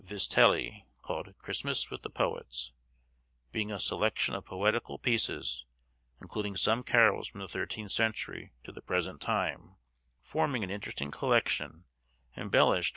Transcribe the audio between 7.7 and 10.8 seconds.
century to the present time, forming an